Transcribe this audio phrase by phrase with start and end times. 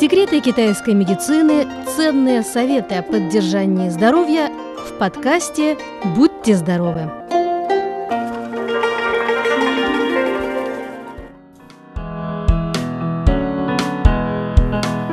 [0.00, 4.50] Секреты китайской медицины, ценные советы о поддержании здоровья
[4.88, 5.76] в подкасте
[6.16, 7.10] «Будьте здоровы».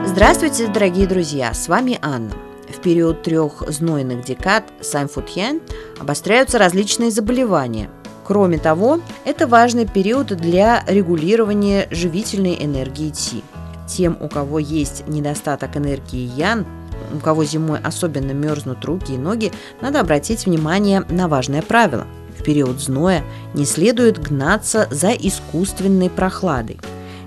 [0.05, 1.54] Здравствуйте, дорогие друзья!
[1.54, 2.31] С вами Анна.
[2.69, 5.59] В период трех знойных декад Сайн-Футьян
[5.99, 7.89] обостряются различные заболевания.
[8.23, 13.43] Кроме того, это важный период для регулирования живительной энергии Ти.
[13.88, 16.66] Тем, у кого есть недостаток энергии Ян,
[17.13, 22.05] у кого зимой особенно мерзнут руки и ноги, надо обратить внимание на важное правило.
[22.38, 26.79] В период зноя не следует гнаться за искусственной прохладой.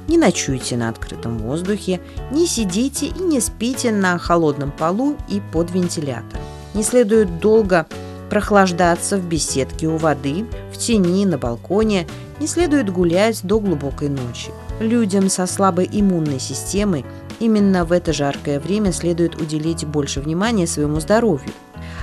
[0.06, 5.70] Не ночуйте на открытом воздухе, не сидите и не спите на холодном полу и под
[5.70, 6.42] вентилятором.
[6.74, 7.86] Не следует долго
[8.28, 12.06] прохлаждаться в беседке у воды, в тени, на балконе,
[12.38, 14.50] не следует гулять до глубокой ночи.
[14.80, 17.04] Людям со слабой иммунной системой
[17.38, 21.52] именно в это жаркое время следует уделить больше внимания своему здоровью.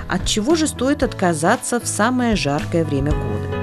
[0.08, 3.57] От чего же стоит отказаться в самое жаркое время года?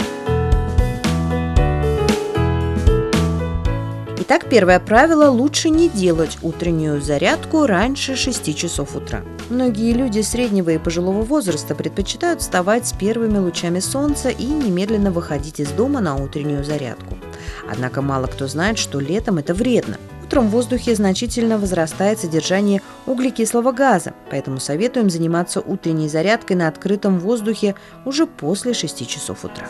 [4.27, 9.21] Итак, первое правило– лучше не делать утреннюю зарядку раньше 6 часов утра.
[9.51, 15.59] Многие люди среднего и пожилого возраста предпочитают вставать с первыми лучами солнца и немедленно выходить
[15.59, 17.19] из дома на утреннюю зарядку.
[17.69, 19.97] Однако мало кто знает, что летом это вредно.
[20.23, 27.19] Утром в воздухе значительно возрастает содержание углекислого газа, поэтому советуем заниматься утренней зарядкой на открытом
[27.19, 29.67] воздухе уже после 6 часов утра.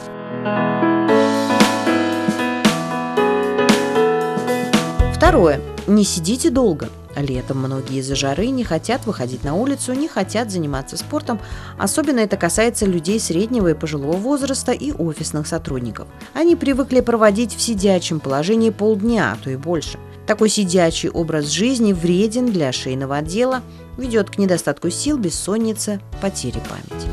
[5.26, 5.60] Второе.
[5.88, 6.90] Не сидите долго.
[7.16, 11.40] Летом многие из-за жары не хотят выходить на улицу, не хотят заниматься спортом.
[11.80, 16.08] Особенно это касается людей среднего и пожилого возраста и офисных сотрудников.
[16.36, 19.98] Они привыкли проводить в сидячем положении полдня, а то и больше.
[20.28, 23.64] Такой сидячий образ жизни вреден для шейного отдела,
[23.98, 27.08] ведет к недостатку сил, бессоннице, потере памяти.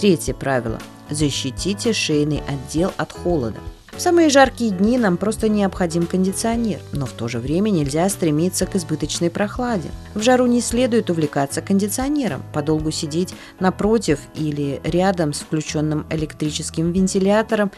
[0.00, 3.60] Третье правило– Защитите шейный отдел от холода.
[3.96, 8.66] В самые жаркие дни нам просто необходим кондиционер, но в то же время нельзя стремиться
[8.66, 9.88] к избыточной прохладе.
[10.14, 17.70] В жару не следует увлекаться кондиционером, подолгу сидеть напротив или рядом с включенным электрическим вентилятором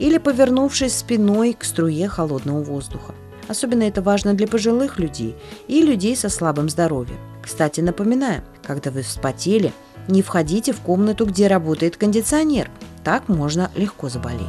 [0.00, 3.14] или повернувшись спиной к струе холодного воздуха.
[3.46, 5.36] Особенно это важно для пожилых людей
[5.68, 7.18] и людей со слабым здоровьем.
[7.42, 9.72] Кстати, напоминаю, когда вы вспотели–
[10.10, 12.70] не входите в комнату, где работает кондиционер.
[13.04, 14.44] Так можно легко заболеть.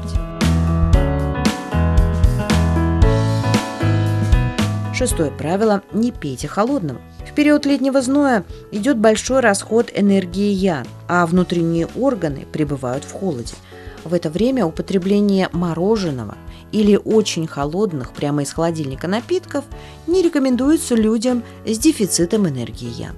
[4.93, 7.01] Шестое правило– не пейте холодного.
[7.27, 13.55] В период летнего зноя идет большой расход энергии ян, а внутренние органы пребывают в холоде.
[14.03, 16.35] В это время употребление мороженого
[16.71, 19.65] или очень холодных прямо из холодильника напитков
[20.07, 23.15] не рекомендуется людям с дефицитом энергии ян.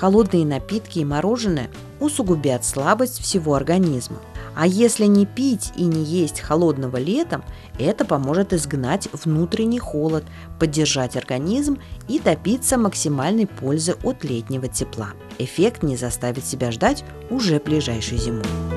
[0.00, 1.68] Холодные напитки и мороженое
[2.00, 4.16] усугубят слабость всего организма.
[4.56, 7.44] А если не пить и не есть холодного летом,
[7.78, 10.24] это поможет изгнать внутренний холод,
[10.58, 11.78] поддержать организм
[12.08, 15.08] и добиться максимальной пользы от летнего тепла.
[15.38, 18.69] Эффект не заставит себя ждать уже ближайшей зимой.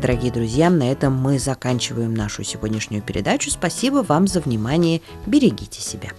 [0.00, 3.50] Дорогие друзья, на этом мы заканчиваем нашу сегодняшнюю передачу.
[3.50, 5.02] Спасибо вам за внимание.
[5.26, 6.10] Берегите себя.